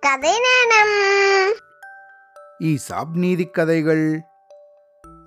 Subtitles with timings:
[0.00, 1.52] கதை நேரம்.
[2.58, 4.20] ஈசாப் நீதி கதைகள்.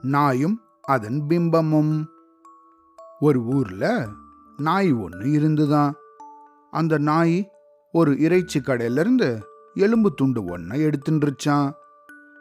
[0.01, 2.05] நாயும் அதன் பிம்பமும்.
[3.19, 4.07] ஒரு ஊர்ல
[4.57, 5.93] நாய் ஒன்று இருந்துதான்.
[6.71, 7.51] அந்த நாய்
[7.91, 11.71] ஒரு இறைச்சி கடையில இருந்து எலும்பு துண்டு ஒன்றை எடுத்துருச்சான்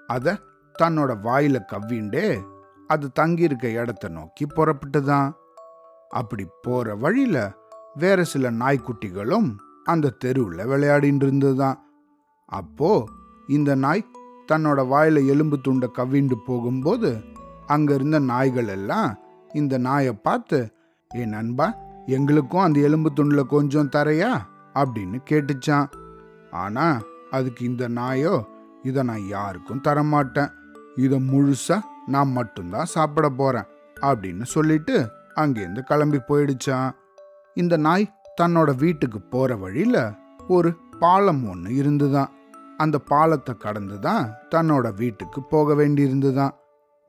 [0.07, 0.35] அதை
[0.83, 2.43] தன்னோட வாயில கவ்விண்டே
[2.87, 5.33] அது தங்கியிருக்க இடத்த நோக்கி புறப்பட்டுதான்.
[6.09, 7.53] அப்படி போற வழியில
[7.95, 11.91] வேற சில நாய்க்குட்டிகளும் அந்த தெருவில் விளையாடின்னு இருந்ததுதான்
[12.53, 13.09] அப்போ
[13.47, 14.11] இந்த நாய்
[14.53, 17.11] தன்னோட வாயில எலும்பு துண்டை கவிண்டு போகும்போது
[17.67, 19.19] அங்க இருந்த நாய்கள் எல்லாம்
[19.53, 20.59] இந்த நாயை பார்த்து
[21.17, 24.33] ஏ நண்பா எங்களுக்கும் அந்த எலும்பு துண்டில் கொஞ்சம் தரையா?
[24.75, 25.89] அப்படின்னு கேட்டுச்சான்.
[26.51, 28.47] ஆனா அதுக்கு இந்த நாயோ
[28.83, 30.51] இதை நான் யாருக்கும் தரமாட்டேன்.
[30.97, 33.69] இதை முழுசா நான் மட்டும்தான் சாப்பிட போறேன்
[34.01, 36.91] அப்படின்னு சொல்லிட்டு அங்கேருந்து கிளம்பி போயிடுச்சான்.
[37.55, 40.15] இந்த நாய் தன்னோட வீட்டுக்கு போற வழியில
[40.49, 42.31] ஒரு பாலம் ஒன்று இருந்துதான்.
[42.83, 46.55] அந்த பாலத்தை கடந்து தான் தன்னோட வீட்டுக்கு போக வேண்டியிருந்துதான்.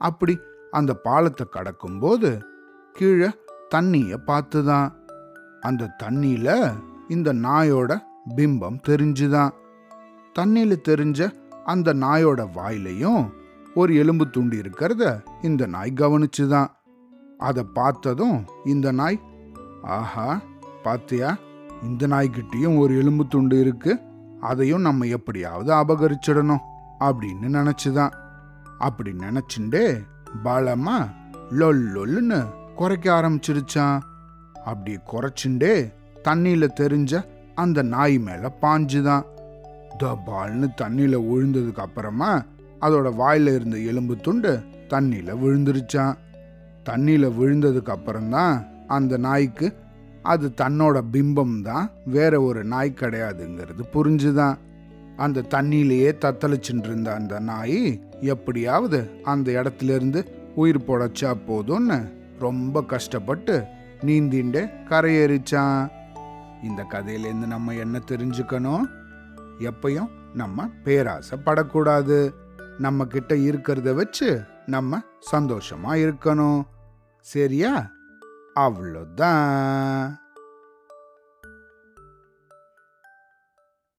[0.01, 0.33] அப்படி
[0.71, 2.29] அந்த பாலத்தை கடக்கும்போது
[2.93, 3.29] கீழே
[3.69, 4.89] தண்ணிய பார்த்துதான்.
[5.61, 6.49] அந்த தண்ணியில
[7.07, 7.91] இந்த நாயோட
[8.35, 9.53] பிம்பம் தெரிஞ்சுதான்.
[10.35, 11.19] தண்ணியில தெரிஞ்ச
[11.63, 13.23] அந்த நாயோட வாயிலையும்
[13.73, 15.03] ஒரு எலும்பு துண்டு இருக்கிறத
[15.41, 16.71] இந்த நாய் கவனிச்சுதான்.
[17.39, 19.19] அதை பார்த்ததும் இந்த நாய்
[19.95, 20.27] ஆஹா
[20.83, 21.29] பாத்தியா
[21.83, 24.01] இந்த நாய்கிட்டயும் ஒரு எலும்பு துண்டு இருக்குது
[24.43, 26.59] அதையும் நம்ம எப்படியாவது அபகரிச்சிடணும்
[26.99, 28.13] அப்படின்னு நினச்சிதான்.
[28.79, 30.03] அப்படி நினச்சிண்டே
[30.43, 31.11] பலமா
[31.49, 33.99] லொல் லொல்லுன்னு குறைக்க ஆரம்பிச்சிருச்சான்.
[34.65, 39.23] அப்படி குறைச்சிண்டே தண்ணியில தெரிஞ்ச அந்த நாய் மேல பாஞ்சுதான்.
[39.99, 42.43] தபால்னு தண்ணியில விழுந்ததுக்கு அப்புறமா
[42.81, 46.15] அதோட வாயில இருந்த எலும்பு துண்டு தண்ணியில விழுந்துருச்சான்.
[46.89, 49.75] தண்ணியில விழுந்ததுக்கு அப்புறம்தான் அந்த நாய்க்கு
[50.23, 51.91] அது தன்னோட பிம்பம் தான்.
[52.05, 54.57] வேற ஒரு நாய் கிடையாதுங்கிறது புரிஞ்சுதான்
[55.17, 60.25] அந்த தண்ணியிலேயே தத்தளிச்சுட்டு இருந்த அந்த நாய் எப்படியாவது அந்த இடத்துல இருந்து
[60.55, 63.63] உயிர் பொழைச்சா போதும்னு ரொம்ப கஷ்டப்பட்டு
[64.01, 65.89] நீந்திண்டு கரையேறிச்சான்.
[66.63, 68.81] இந்த கதையிலேருந்து நம்ம என்ன தெரிஞ்சுக்கணும்?
[69.59, 72.31] எப்பயும் நம்ம பேராசைப்படக்கூடாது.
[72.77, 74.99] நம்ம கிட்ட இருக்கிறத வச்சு நம்ம
[75.31, 76.61] சந்தோஷமா இருக்கணும்.
[77.19, 77.91] சரியா?
[78.55, 80.22] hablo da.